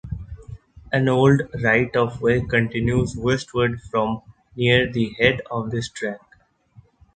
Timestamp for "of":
1.95-2.21, 5.51-5.69